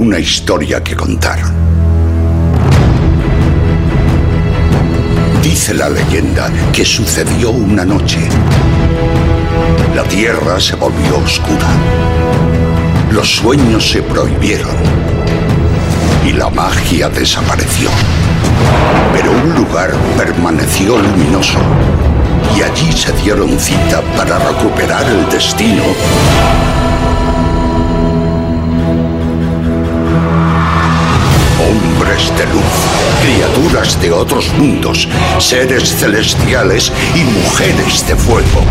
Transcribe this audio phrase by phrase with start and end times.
[0.00, 1.38] Una historia que contar.
[5.42, 8.18] Dice la leyenda que sucedió una noche.
[9.94, 11.68] La tierra se volvió oscura.
[13.12, 14.74] Los sueños se prohibieron.
[16.26, 17.90] Y la magia desapareció.
[19.12, 21.58] Pero un lugar permaneció luminoso.
[22.56, 25.82] Y allí se dieron cita para recuperar el destino
[34.00, 38.64] de otros mundos, seres celestiales y mujeres de fuego,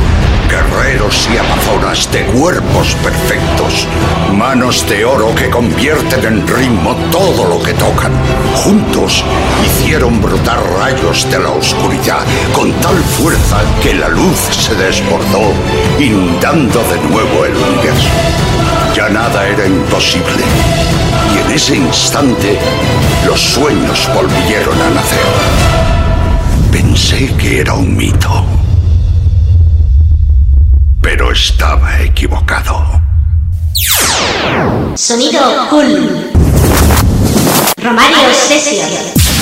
[0.49, 3.87] guerreros y amazonas de cuerpos perfectos,
[4.33, 8.11] manos de oro que convierten en ritmo todo lo que tocan.
[8.55, 9.23] Juntos
[9.65, 15.53] hicieron brotar rayos de la oscuridad con tal fuerza que la luz se desbordó,
[15.99, 18.09] inundando de nuevo el universo.
[18.95, 20.43] Ya nada era imposible.
[21.35, 22.57] Y en ese instante,
[23.25, 25.19] los sueños volvieron a nacer.
[26.71, 28.45] Pensé que era un mito.
[31.01, 33.01] Pero estaba equivocado.
[34.95, 36.31] Sonido cool.
[37.77, 39.38] Romario Session.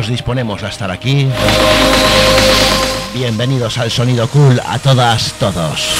[0.00, 1.28] Nos disponemos a estar aquí,
[3.12, 5.90] bienvenidos al Sonido Cool a todas, todos.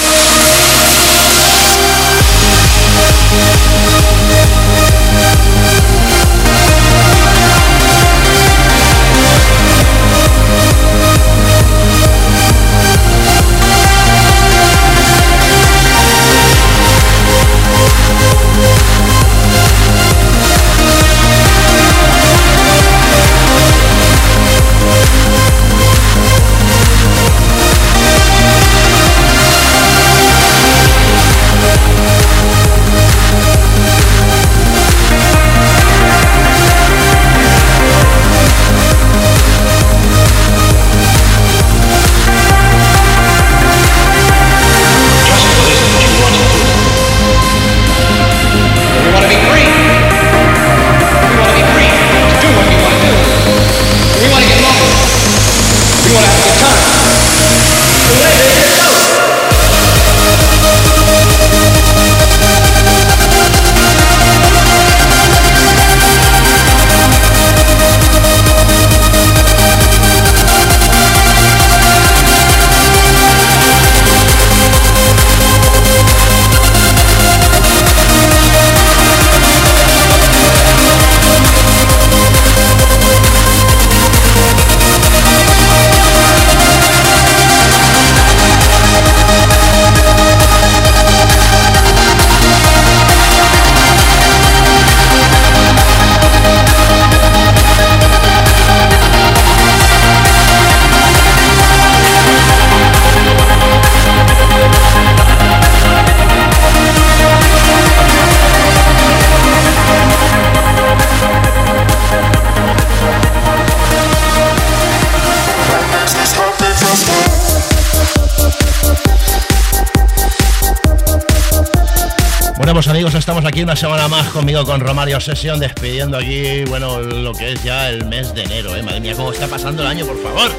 [123.71, 128.05] Una semana más conmigo con Romario Sesión, despidiendo aquí, bueno, lo que es ya el
[128.05, 128.83] mes de enero, ¿eh?
[128.83, 130.51] Madre mía, cómo está pasando el año, por favor.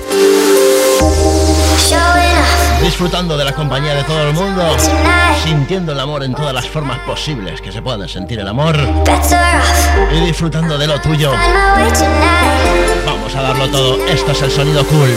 [2.81, 4.63] Disfrutando de la compañía de todo el mundo,
[5.43, 8.77] sintiendo el amor en todas las formas posibles que se puedan sentir el amor
[10.13, 11.33] y disfrutando de lo tuyo.
[13.05, 15.13] Vamos a darlo todo, esto es el sonido cool.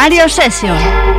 [0.00, 1.09] Romario Session.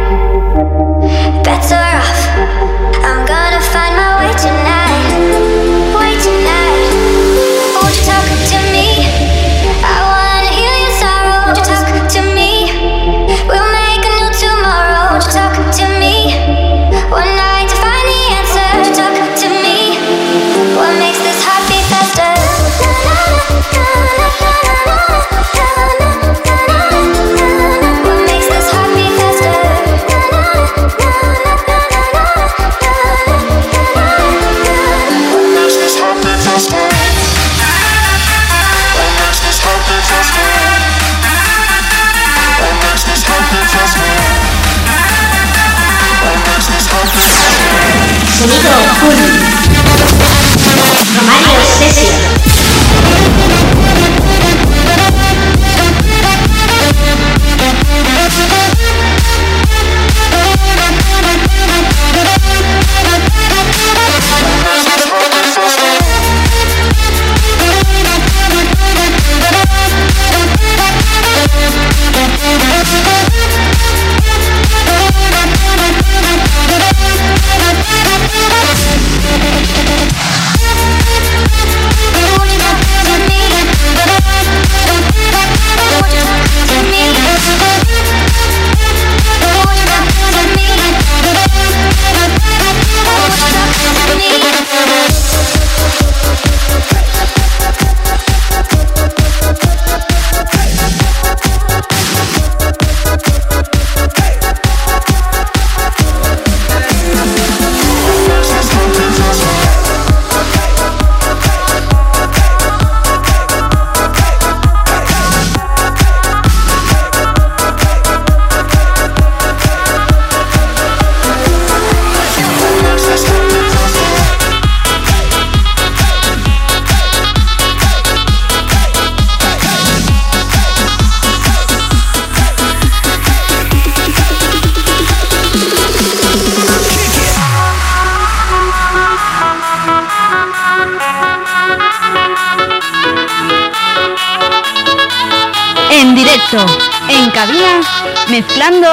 [148.30, 148.88] Mezclando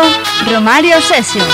[0.50, 1.47] Romario Session.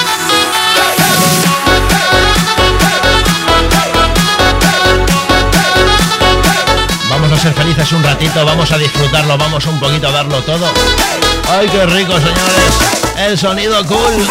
[7.10, 10.66] Vamos a ser felices un ratito, vamos a disfrutarlo, vamos un poquito a darlo todo.
[11.50, 13.18] ¡Ay, qué rico, señores!
[13.18, 14.26] El sonido cool.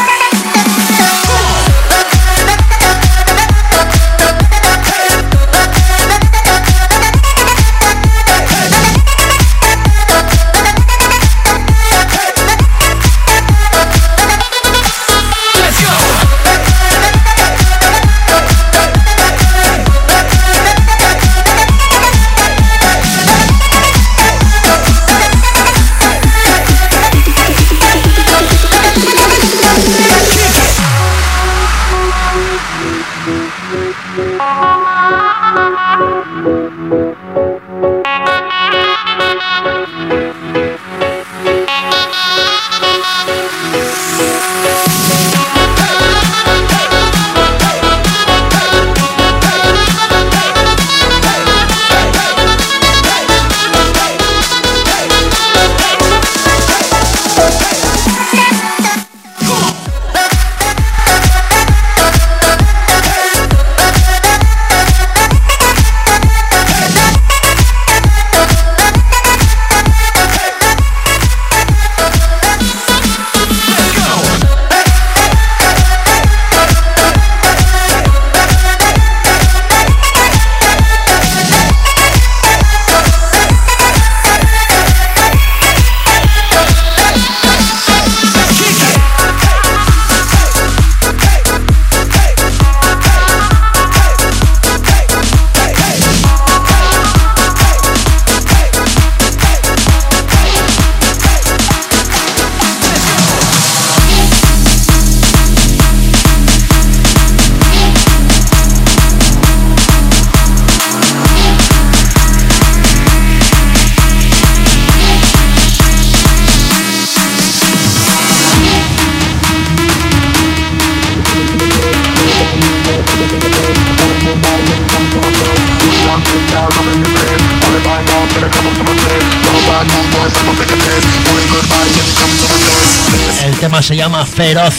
[133.84, 134.74] Se llama Feroz.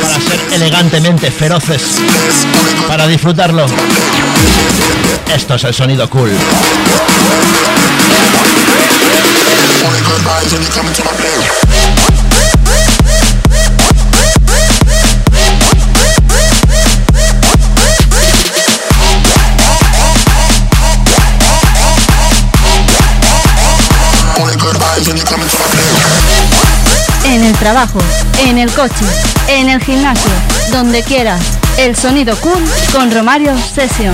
[0.00, 1.82] Para ser elegantemente feroces.
[2.88, 3.66] Para disfrutarlo.
[5.34, 6.30] Esto es el sonido cool.
[27.64, 27.98] Trabajo,
[28.40, 29.06] en el coche,
[29.48, 30.30] en el gimnasio,
[30.70, 31.40] donde quieras.
[31.78, 34.12] El sonido cool con Romario Session.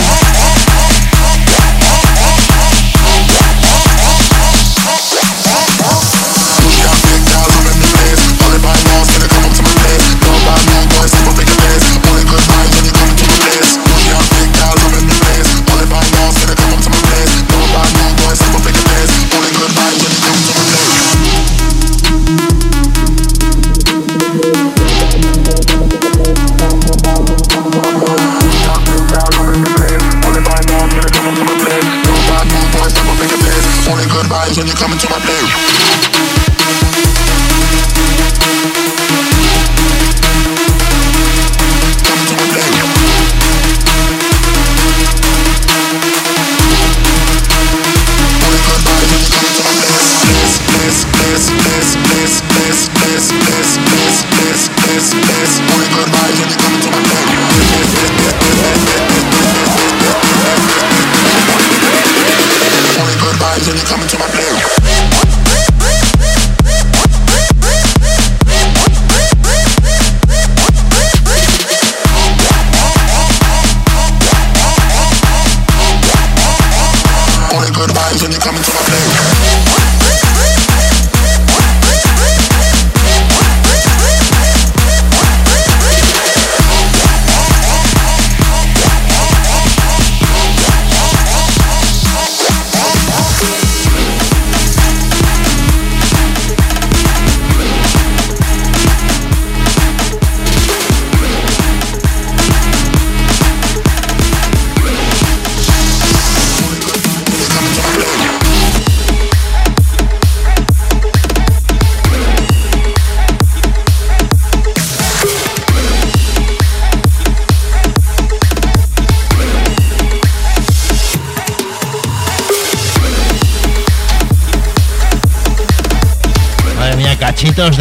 [34.89, 35.40] De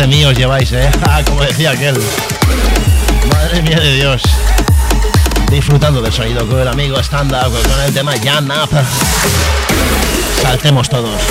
[0.09, 0.89] mí os lleváis, ¿eh?
[1.07, 1.95] Ah, como decía aquel.
[3.31, 4.23] Madre mía de Dios.
[5.51, 8.69] Disfrutando del sonido con el amigo stand up con el tema Jam Up.
[10.41, 11.21] Saltemos todos.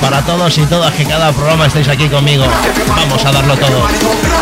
[0.00, 2.44] Para todos y todas que cada programa estéis aquí conmigo,
[2.88, 4.35] vamos a darlo todo.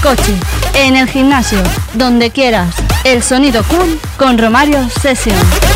[0.00, 0.34] Coche,
[0.74, 1.62] en el gimnasio,
[1.94, 2.74] donde quieras.
[3.04, 5.67] El sonido cool con Romario Session.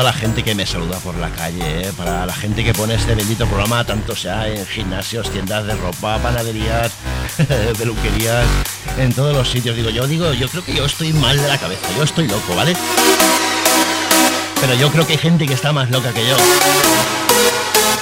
[0.00, 1.92] Toda la gente que me saluda por la calle, ¿eh?
[1.94, 6.18] para la gente que pone este bendito programa, tanto sea en gimnasios, tiendas de ropa,
[6.22, 6.90] panaderías,
[7.78, 8.46] peluquerías,
[8.96, 9.76] en todos los sitios.
[9.76, 12.56] Digo, yo digo, yo creo que yo estoy mal de la cabeza, yo estoy loco,
[12.56, 12.74] ¿vale?
[14.62, 16.36] Pero yo creo que hay gente que está más loca que yo.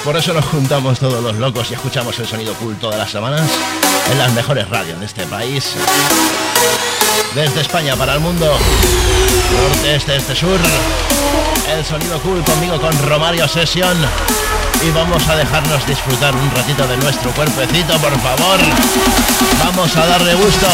[0.05, 3.41] Por eso nos juntamos todos los locos y escuchamos el sonido cool todas las semanas
[4.09, 5.75] en las mejores radios de este país.
[7.35, 10.59] Desde España para el mundo, norte, este, este, sur
[11.67, 13.97] el sonido cool conmigo con Romario Session.
[14.85, 18.59] Y vamos a dejarnos disfrutar un ratito de nuestro cuerpecito, por favor.
[19.63, 20.67] Vamos a darle gusto.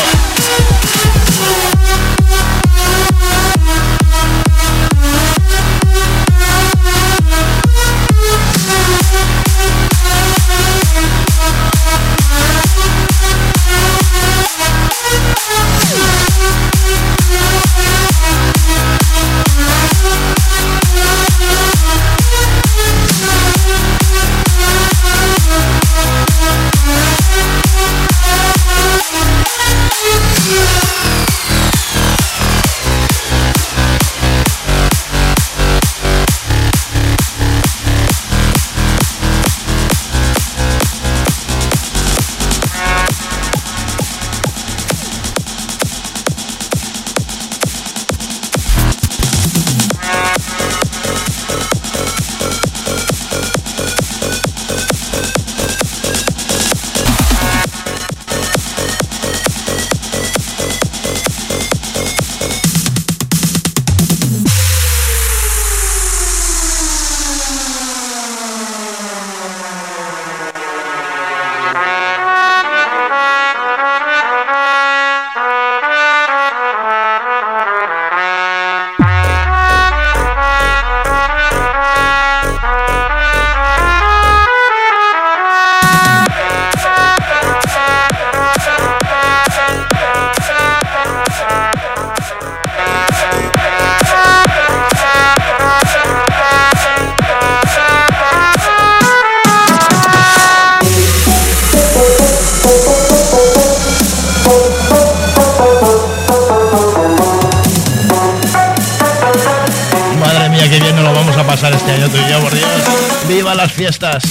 [113.75, 114.23] Fiestas.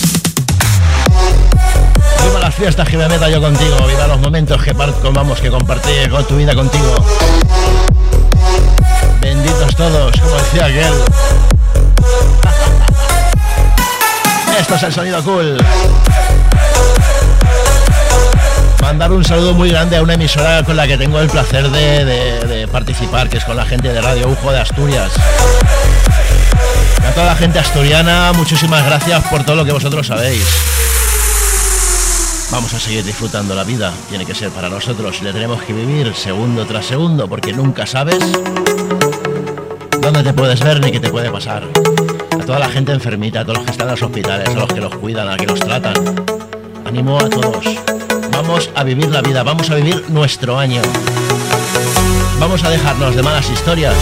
[2.22, 3.76] Viva las fiestas que me meta yo contigo.
[3.86, 6.94] Viva los momentos que vamos que compartí con tu vida contigo.
[9.20, 10.94] Benditos todos, como decía aquel.
[14.58, 15.58] Esto es el sonido cool.
[18.80, 22.68] mandar un saludo muy grande a una emisora con la que tengo el placer de,
[22.72, 25.10] participar, que es con la gente de Radio Ujo de Asturias.
[27.06, 30.44] A toda la gente asturiana, muchísimas gracias por todo lo que vosotros sabéis.
[32.50, 36.14] Vamos a seguir disfrutando la vida, tiene que ser para nosotros, le tenemos que vivir
[36.14, 38.18] segundo tras segundo, porque nunca sabes
[40.00, 41.64] dónde te puedes ver ni qué te puede pasar.
[42.32, 44.68] A toda la gente enfermita, a todos los que están en los hospitales, a los
[44.68, 45.94] que los cuidan, a los que los tratan.
[46.84, 47.64] Animo a todos.
[48.30, 50.82] Vamos a vivir la vida, vamos a vivir nuestro año.
[52.38, 53.94] Vamos a dejarnos de malas historias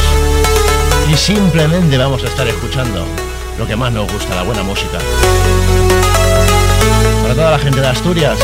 [1.12, 3.04] y simplemente vamos a estar escuchando
[3.58, 4.98] lo que más nos gusta, la buena música.
[7.22, 8.38] Para toda la gente de Asturias,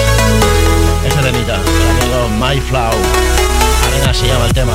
[1.07, 2.93] esa temita, el amigo My Flow.
[3.87, 4.73] Arena se llama el tema.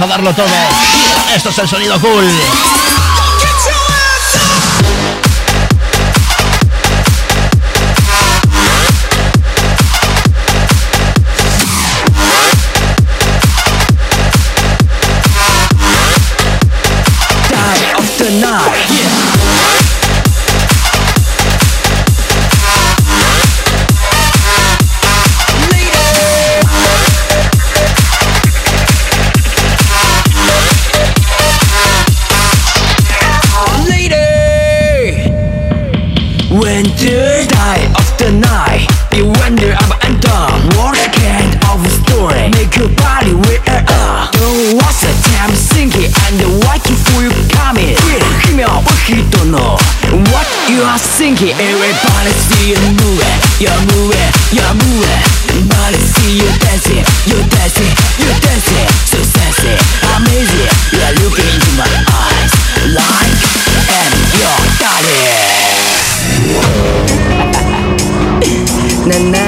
[0.00, 0.46] A darlo todo.
[1.34, 2.87] Esto es el sonido cool.
[36.78, 38.86] and the die of the night.
[39.18, 43.58] You wonder about and done Words can't overstory Make your body wear
[43.90, 46.06] up Don't waste the time thinking
[46.70, 47.98] waiting for you coming?
[48.46, 48.70] 힘이야
[50.30, 53.26] What you are thinking Everybody see you move
[53.58, 53.74] you're
[55.98, 57.90] see you dancing You dancing,
[58.22, 58.86] you dancing.
[59.10, 59.74] So sexy,
[60.14, 61.97] amazing You are looking into my
[69.08, 69.47] na na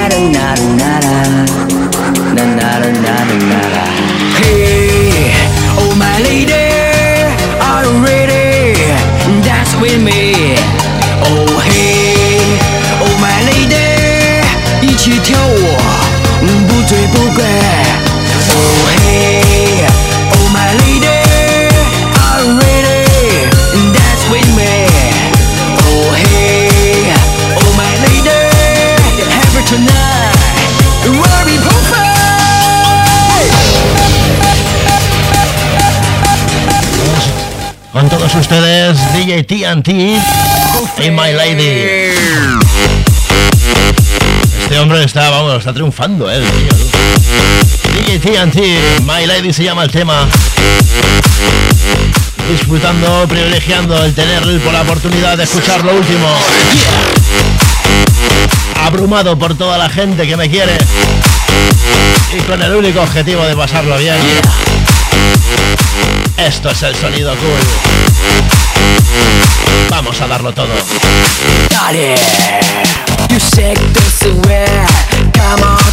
[39.39, 39.87] TNT
[40.99, 42.11] y My Lady.
[44.61, 46.41] Este hombre está, vamos, está triunfando, eh,
[48.07, 48.57] DJ TNT,
[49.03, 50.27] My Lady se llama el tema.
[52.49, 56.27] Disfrutando, privilegiando el tener por la oportunidad de escuchar lo último.
[58.83, 60.77] Abrumado por toda la gente que me quiere.
[62.37, 64.17] Y con el único objetivo de pasarlo bien.
[66.35, 68.10] Esto es el sonido cool.
[69.89, 70.73] Vamos a darlo todo.
[71.69, 72.15] Dale.
[73.29, 74.85] You shake this away.
[75.33, 75.90] Come on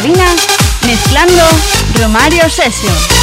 [0.00, 0.24] cabina,
[0.86, 1.42] mezclando
[2.00, 3.19] Romario Session.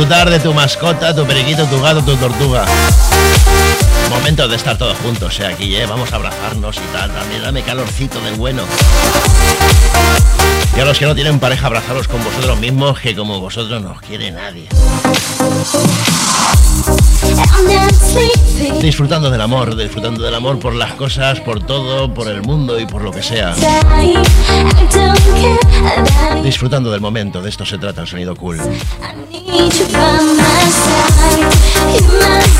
[0.00, 2.64] Disfrutar de tu mascota, tu periquito, tu gato, tu tortuga.
[4.08, 5.84] Momento de estar todos juntos, eh, aquí, eh.
[5.84, 7.10] Vamos a abrazarnos y tal.
[7.12, 8.62] También dame calorcito del bueno.
[10.76, 13.92] Y a los que no tienen pareja, abrazaros con vosotros mismos, que como vosotros no
[13.92, 14.68] os quiere nadie.
[18.80, 22.86] Disfrutando del amor, disfrutando del amor por las cosas, por todo, por el mundo y
[22.86, 23.54] por lo que sea.
[26.42, 28.58] Disfrutando del momento, de esto se trata el sonido cool.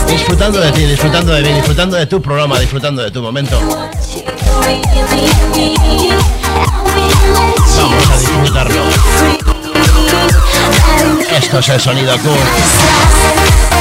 [0.08, 3.58] Disfrutando de ti, disfrutando de mí, disfrutando de tu programa, disfrutando de tu momento.
[7.76, 8.82] Vamos a disfrutarlo.
[11.36, 13.79] Esto es el sonido cool.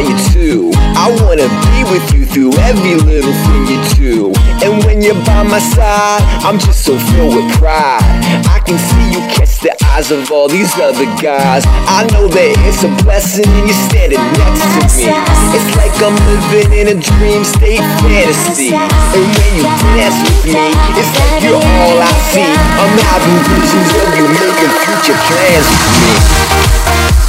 [0.00, 0.70] You too.
[0.96, 4.32] I wanna be with you through every little thing you do.
[4.64, 8.02] And when you're by my side, I'm just so filled with pride.
[8.48, 11.64] I can see you catch the eyes of all these other guys.
[11.88, 15.08] I know that it's a blessing and you're standing next to me.
[15.56, 18.72] It's like I'm living in a dream state fantasy.
[18.74, 19.64] And when you
[19.96, 22.44] dance with me, it's like you're all I see.
[22.44, 27.25] I'm having visions of you making future plans with me.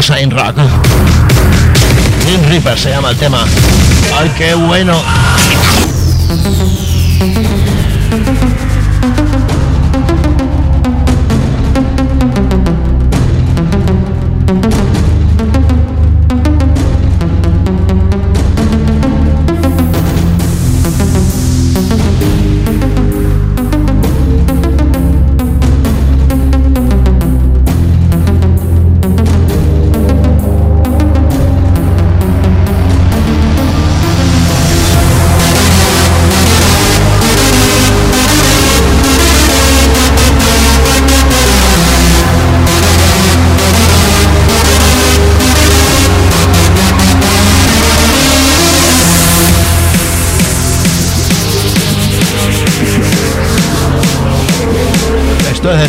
[0.00, 0.56] Shine Rock.
[2.24, 3.44] Green Reaper se llama el tema.
[4.18, 4.94] ¡Ay, qué bueno!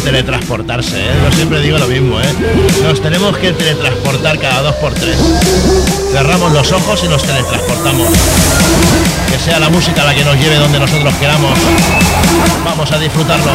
[0.04, 1.14] Teletransportarse, ¿eh?
[1.24, 2.34] Yo siempre digo lo mismo, ¿eh?
[2.84, 5.18] Nos tenemos que teletransportar cada dos por tres.
[6.12, 8.08] Cerramos los ojos y nos teletransportamos.
[9.30, 11.52] Que sea la música la que nos lleve donde nosotros queramos.
[12.66, 13.52] Vamos a disfrutarlo.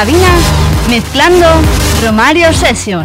[0.00, 0.28] Cabina,
[0.88, 1.46] mezclando
[2.02, 3.04] Romario Session.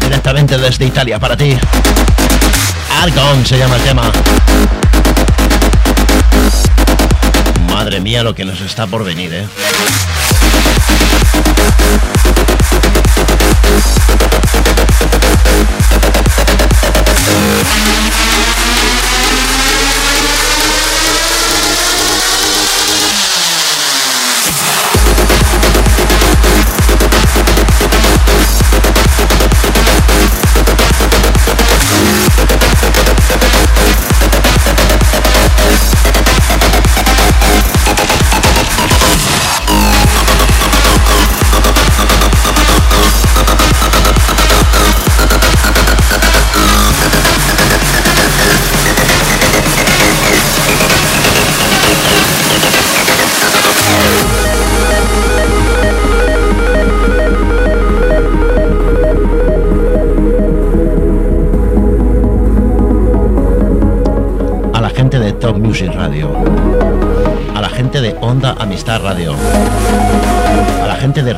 [0.00, 1.58] Directamente desde Italia para ti.
[3.02, 4.10] Argon se llama el tema.
[7.68, 9.46] Madre mía lo que nos está por venir, ¿eh?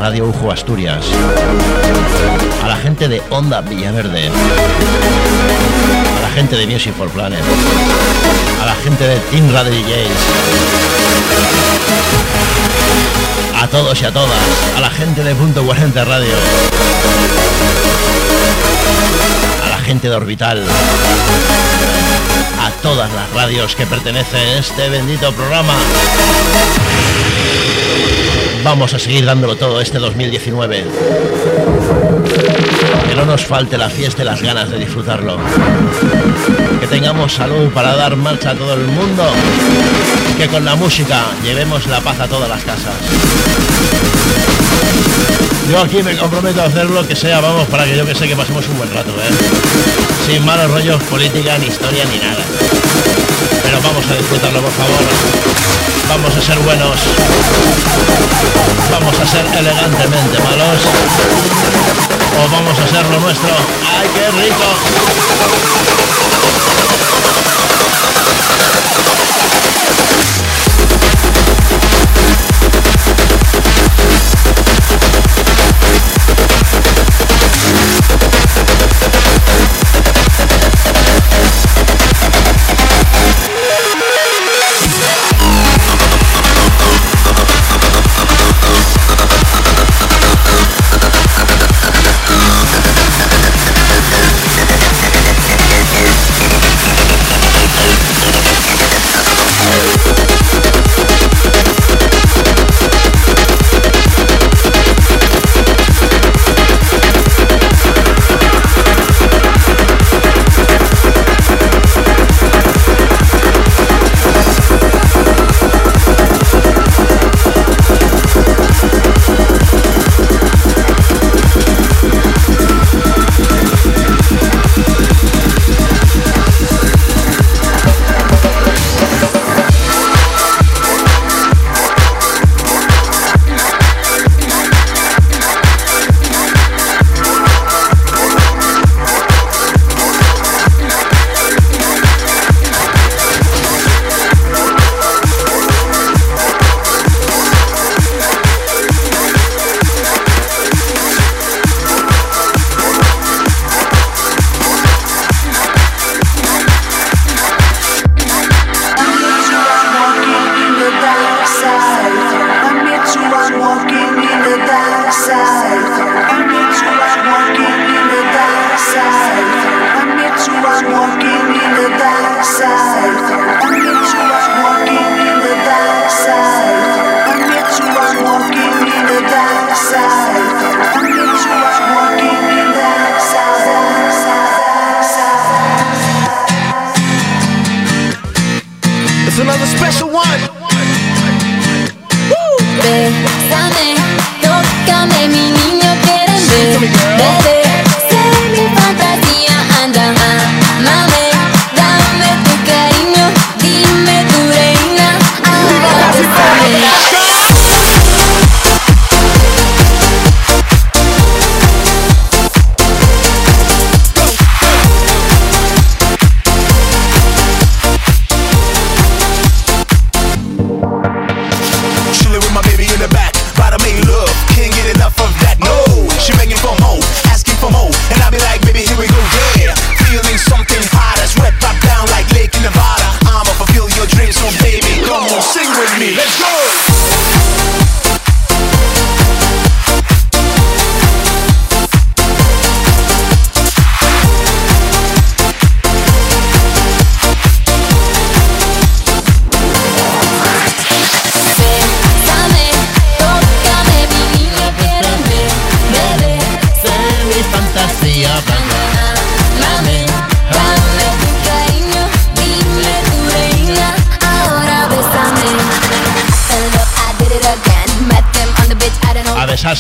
[0.07, 1.05] Radio Ujo Asturias,
[2.63, 4.29] a la gente de Onda Villaverde,
[6.17, 7.41] a la gente de Music for Planet,
[8.63, 10.21] a la gente de Team Radio DJs,
[13.61, 14.39] a todos y a todas,
[14.77, 16.37] a la gente de Punto 40 Radio,
[19.65, 20.63] a la gente de Orbital,
[22.61, 25.75] a todas las radios que pertenecen a este bendito programa.
[28.67, 30.85] Vamos a seguir dándolo todo este 2019.
[33.09, 35.39] Que no nos falte la fiesta y las ganas de disfrutarlo.
[36.81, 39.23] Que tengamos salud para dar marcha a todo el mundo.
[40.37, 42.95] Que con la música llevemos la paz a todas las casas.
[45.71, 48.27] Yo aquí me comprometo a hacer lo que sea, vamos, para que yo que sé
[48.27, 50.27] que pasemos un buen rato, ¿eh?
[50.27, 52.43] Sin malos rollos, política, ni historia, ni nada.
[53.63, 55.76] Pero vamos a disfrutarlo, por favor.
[56.17, 56.99] Vamos a ser buenos.
[58.91, 60.81] Vamos a ser elegantemente malos.
[62.41, 63.51] O vamos a hacer lo nuestro.
[64.01, 64.65] ¡Ay, qué rico!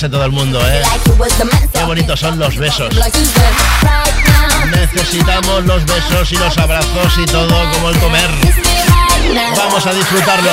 [0.09, 0.83] Todo el mundo, ¿eh?
[1.73, 2.95] Qué bonitos son los besos.
[4.71, 8.31] Necesitamos los besos y los abrazos y todo como el comer.
[9.57, 10.51] Vamos a disfrutarlo.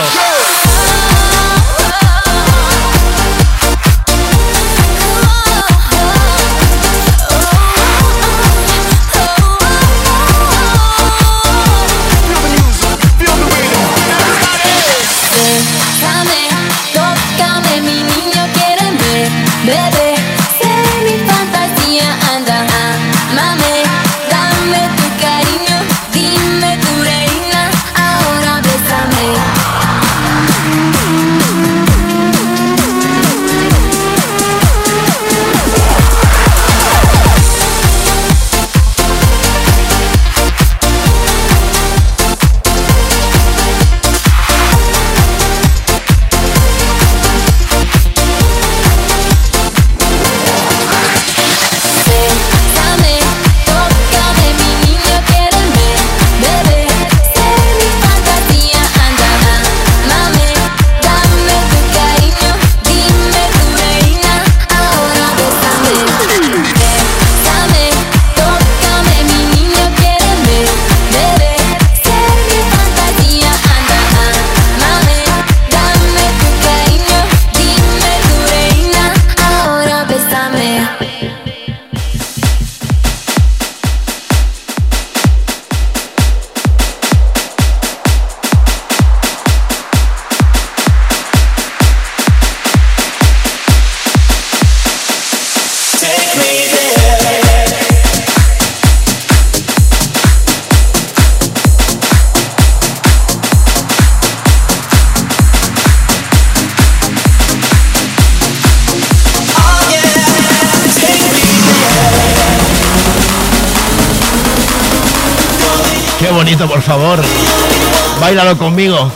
[118.58, 119.10] Conmigo.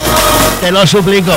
[0.62, 1.34] Te lo suplico.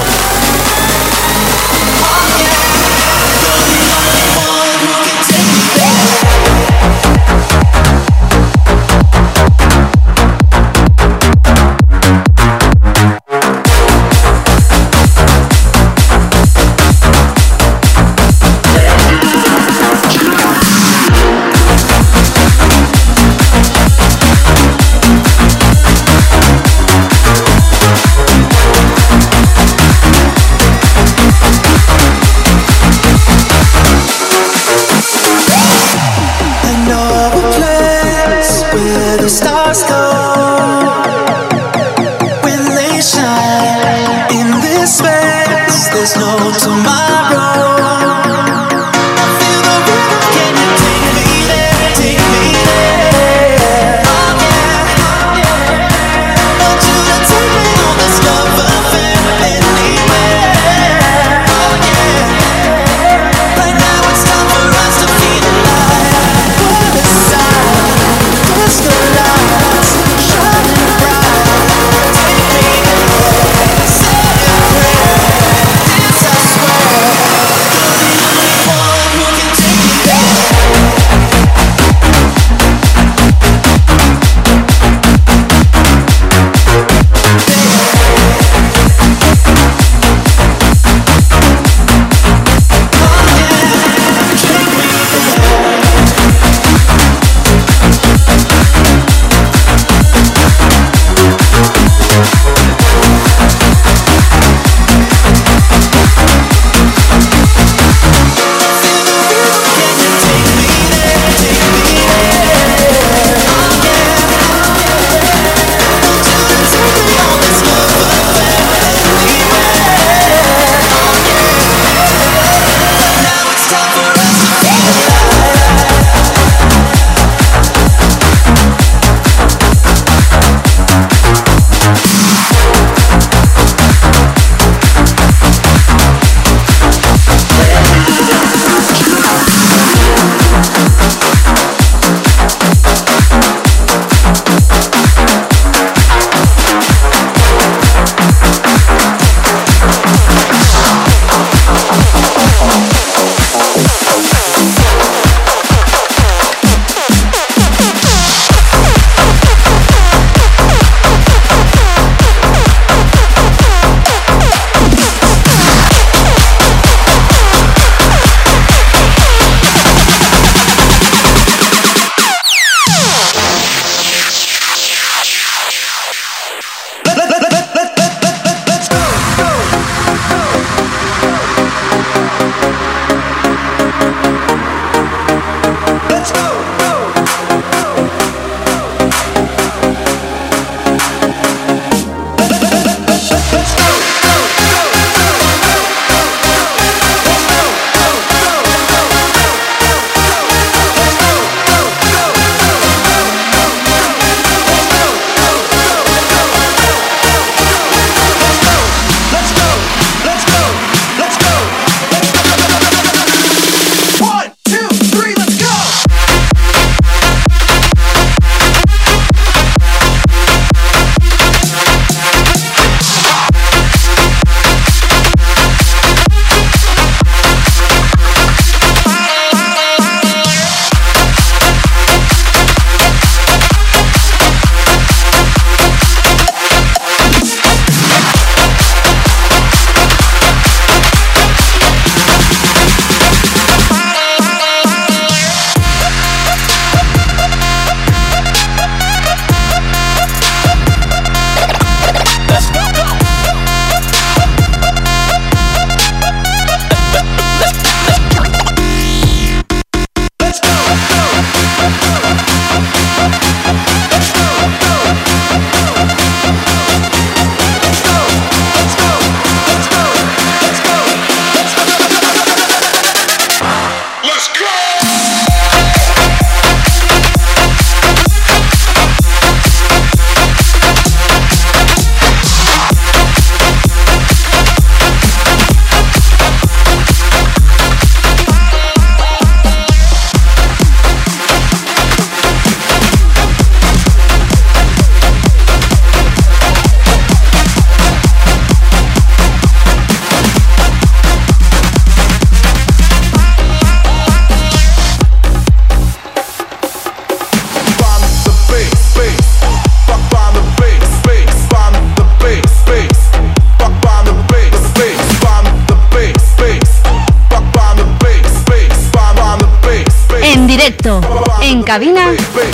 [321.90, 322.30] Cabina,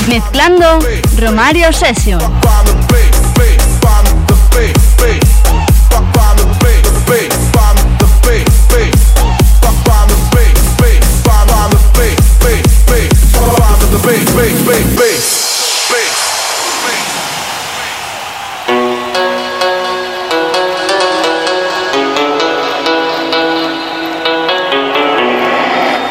[0.08, 0.78] mezclando
[1.18, 2.18] Romario Session.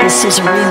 [0.01, 0.64] This is a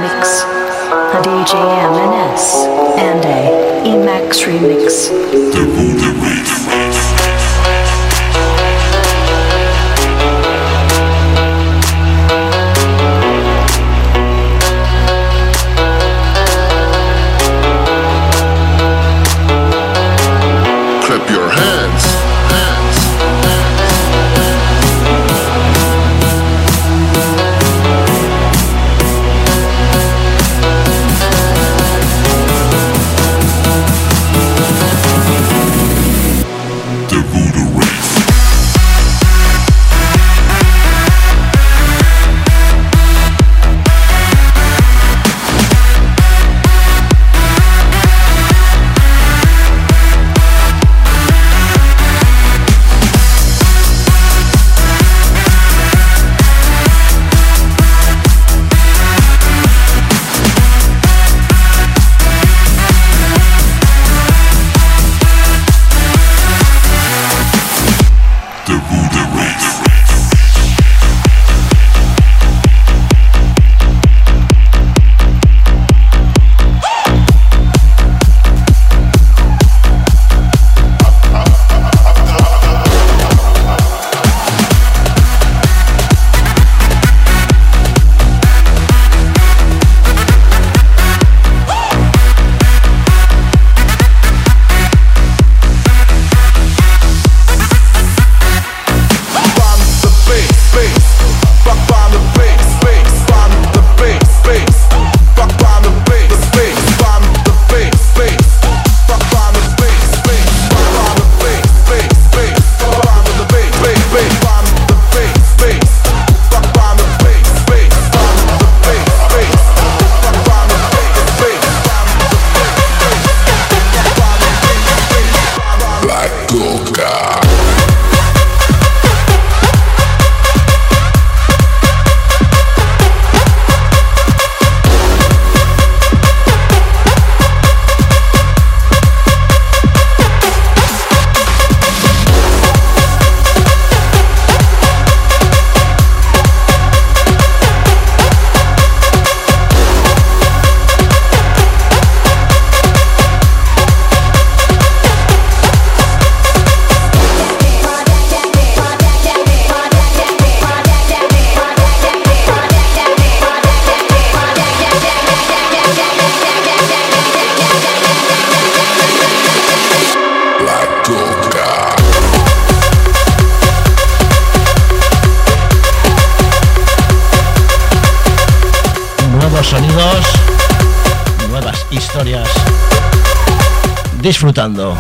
[184.25, 184.97] disfrutando,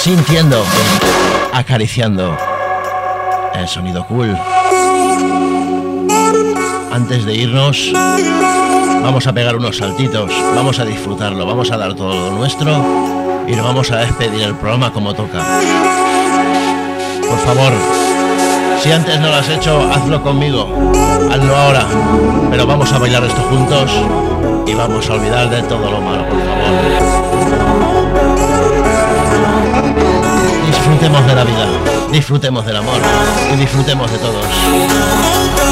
[0.00, 0.62] sintiendo,
[1.52, 2.38] acariciando
[3.52, 4.32] el sonido cool.
[6.92, 7.90] Antes de irnos,
[9.02, 13.56] vamos a pegar unos saltitos, vamos a disfrutarlo, vamos a dar todo lo nuestro y
[13.56, 15.44] nos vamos a despedir el programa como toca.
[17.28, 17.72] Por favor,
[18.80, 20.92] si antes no lo has hecho, hazlo conmigo,
[21.28, 21.84] hazlo ahora,
[22.52, 23.90] pero vamos a bailar esto juntos
[24.64, 27.27] y vamos a olvidar de todo lo malo, por favor.
[30.98, 31.66] Disfrutemos de la vida,
[32.10, 33.00] disfrutemos del amor
[33.52, 35.67] y disfrutemos de todos.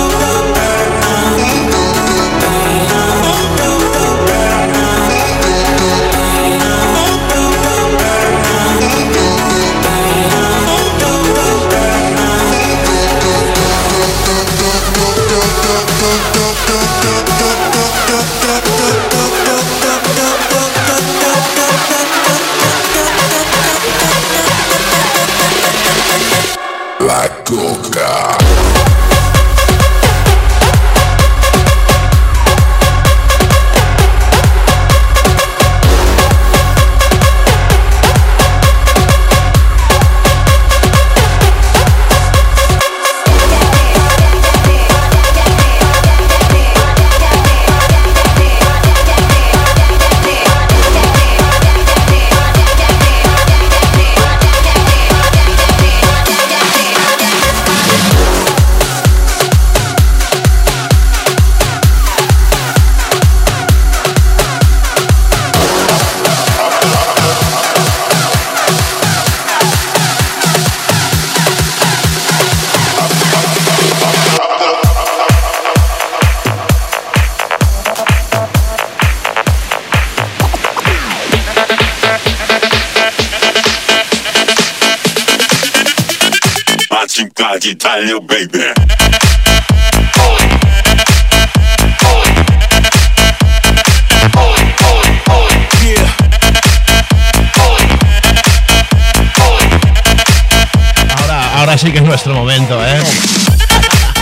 [101.57, 103.03] Ahora, sí que es nuestro momento, ¿eh?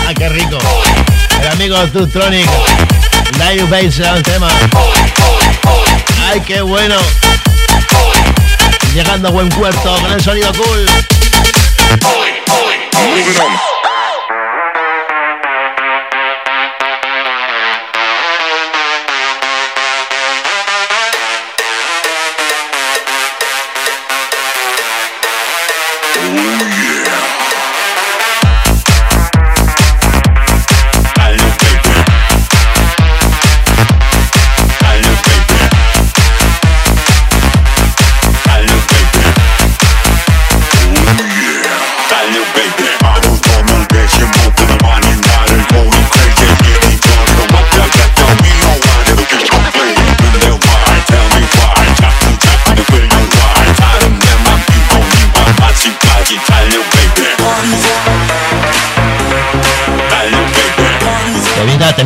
[0.09, 0.57] Ah, ¡Qué rico!
[1.43, 2.49] El amigo Tutronic,
[3.39, 4.49] Live Bass era el tema.
[6.31, 6.97] ¡Ay, qué bueno!
[8.95, 11.14] Llegando a buen puerto con el sonido cool.
[13.11, 13.74] moving on.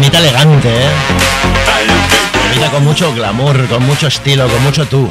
[0.01, 0.91] temita elegante, ¿eh?
[2.53, 5.11] Temita con mucho glamour, con mucho estilo, con mucho tú.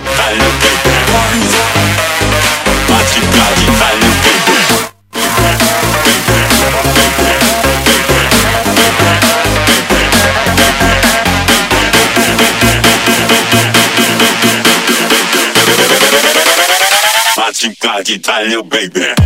[17.37, 19.16] Bate, bate, baby.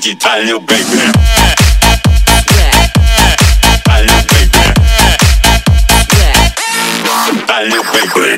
[0.00, 0.98] 끝까지 달려 baby
[3.84, 4.50] 달려 baby
[7.46, 8.29] 달려 baby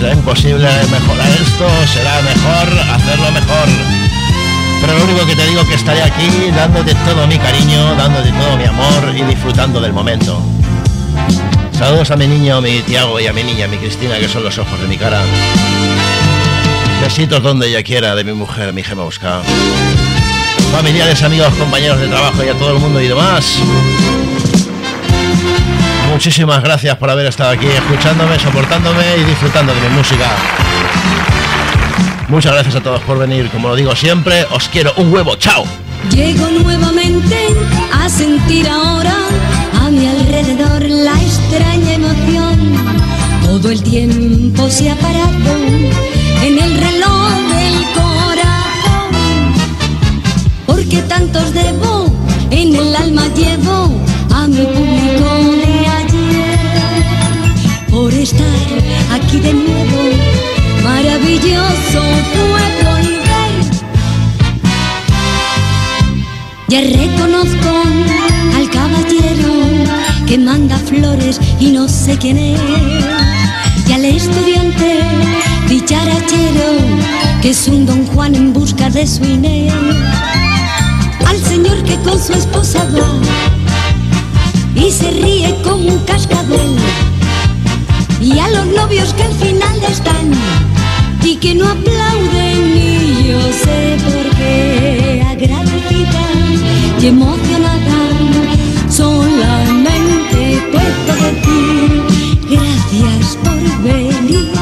[0.00, 3.68] será imposible mejorar esto, será mejor hacerlo mejor.
[4.80, 8.56] Pero lo único que te digo que estaré aquí dándote todo mi cariño, dándote todo
[8.56, 10.40] mi amor y disfrutando del momento.
[11.72, 14.56] Saludos a mi niño, mi Tiago y a mi niña, mi Cristina, que son los
[14.56, 15.20] ojos de mi cara.
[17.02, 19.42] Besitos donde ella quiera de mi mujer, mi gema busca.
[20.72, 23.58] Familiares, amigos, compañeros de trabajo y a todo el mundo y demás.
[26.20, 30.26] Muchísimas gracias por haber estado aquí escuchándome, soportándome y disfrutando de mi música.
[32.28, 35.64] Muchas gracias a todos por venir, como lo digo siempre, os quiero un huevo, chao.
[36.10, 37.38] Llego nuevamente
[37.90, 39.14] a sentir ahora
[39.80, 42.74] a mi alrededor la extraña emoción.
[43.42, 45.56] Todo el tiempo se ha parado
[46.44, 49.54] en el reloj del corazón.
[50.66, 52.14] Porque tantos debo,
[52.50, 53.90] en el alma llevo
[54.34, 54.99] a mi público
[59.42, 60.00] de nuevo,
[60.82, 62.00] maravilloso
[62.32, 63.20] puedo ver.
[66.68, 67.70] Ya reconozco
[68.56, 69.52] al caballero
[70.26, 72.60] que manda flores y no sé quién es.
[73.88, 75.00] Y al estudiante
[75.68, 76.70] dicharachero
[77.42, 79.72] que es un don Juan en busca de su Inés.
[81.26, 83.10] Al señor que con su esposa va
[84.74, 87.09] y se ríe como un cascabel.
[88.20, 90.32] Y a los novios que al final están
[91.22, 96.20] y que no aplauden y yo sé por qué agradecida
[97.00, 98.00] y emocionada
[98.90, 102.02] solamente puedo decir
[102.50, 104.52] gracias por venir.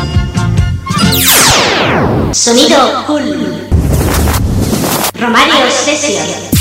[2.32, 3.68] Sonido cool.
[5.18, 6.57] Romario Session.